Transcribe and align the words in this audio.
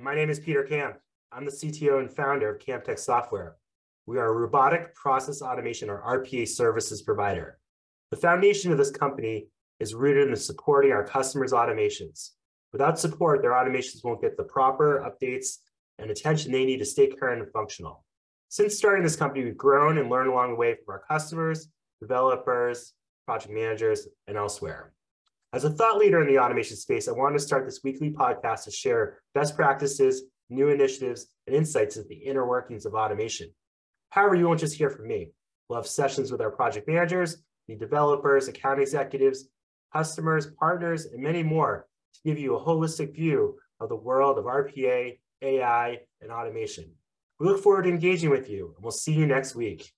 my 0.00 0.14
name 0.14 0.30
is 0.30 0.40
Peter 0.40 0.62
Camp. 0.62 0.96
I'm 1.30 1.44
the 1.44 1.50
CTO 1.50 2.00
and 2.00 2.10
founder 2.10 2.48
of 2.48 2.58
CampTek 2.58 2.98
Software. 2.98 3.56
We 4.06 4.16
are 4.16 4.28
a 4.28 4.32
robotic 4.32 4.94
process 4.94 5.42
automation 5.42 5.90
or 5.90 6.00
RPA 6.00 6.48
services 6.48 7.02
provider. 7.02 7.58
The 8.10 8.16
foundation 8.16 8.72
of 8.72 8.78
this 8.78 8.90
company 8.90 9.48
is 9.78 9.94
rooted 9.94 10.28
in 10.28 10.36
supporting 10.36 10.92
our 10.92 11.04
customers' 11.04 11.52
automations. 11.52 12.30
Without 12.72 12.98
support, 12.98 13.42
their 13.42 13.52
automations 13.52 14.02
won't 14.02 14.22
get 14.22 14.38
the 14.38 14.44
proper 14.44 15.04
updates 15.06 15.58
and 15.98 16.10
attention 16.10 16.50
they 16.50 16.64
need 16.64 16.78
to 16.78 16.86
stay 16.86 17.08
current 17.08 17.42
and 17.42 17.52
functional. 17.52 18.06
Since 18.48 18.78
starting 18.78 19.02
this 19.02 19.16
company, 19.16 19.44
we've 19.44 19.54
grown 19.54 19.98
and 19.98 20.08
learned 20.08 20.30
along 20.30 20.52
the 20.52 20.56
way 20.56 20.76
from 20.76 20.94
our 20.94 21.02
customers, 21.06 21.68
developers, 22.00 22.94
project 23.26 23.52
managers, 23.52 24.08
and 24.28 24.38
elsewhere. 24.38 24.94
As 25.54 25.64
a 25.64 25.70
thought 25.70 25.96
leader 25.96 26.20
in 26.20 26.26
the 26.26 26.38
automation 26.38 26.76
space, 26.76 27.08
I 27.08 27.12
wanted 27.12 27.38
to 27.38 27.44
start 27.44 27.64
this 27.64 27.80
weekly 27.82 28.10
podcast 28.10 28.64
to 28.64 28.70
share 28.70 29.20
best 29.32 29.56
practices, 29.56 30.24
new 30.50 30.68
initiatives, 30.68 31.28
and 31.46 31.56
insights 31.56 31.96
into 31.96 32.06
the 32.06 32.16
inner 32.16 32.46
workings 32.46 32.84
of 32.84 32.92
automation. 32.92 33.48
However, 34.10 34.34
you 34.34 34.46
won't 34.46 34.60
just 34.60 34.76
hear 34.76 34.90
from 34.90 35.08
me. 35.08 35.30
We'll 35.68 35.78
have 35.78 35.86
sessions 35.86 36.30
with 36.30 36.42
our 36.42 36.50
project 36.50 36.86
managers, 36.86 37.38
the 37.66 37.76
developers, 37.76 38.48
account 38.48 38.80
executives, 38.80 39.48
customers, 39.90 40.48
partners, 40.58 41.06
and 41.06 41.22
many 41.22 41.42
more 41.42 41.86
to 42.12 42.20
give 42.26 42.38
you 42.38 42.54
a 42.54 42.60
holistic 42.60 43.14
view 43.14 43.58
of 43.80 43.88
the 43.88 43.96
world 43.96 44.36
of 44.36 44.44
RPA, 44.44 45.18
AI, 45.40 45.98
and 46.20 46.30
automation. 46.30 46.90
We 47.40 47.46
look 47.46 47.62
forward 47.62 47.84
to 47.84 47.88
engaging 47.88 48.28
with 48.28 48.50
you, 48.50 48.74
and 48.76 48.82
we'll 48.82 48.92
see 48.92 49.12
you 49.12 49.26
next 49.26 49.54
week. 49.54 49.92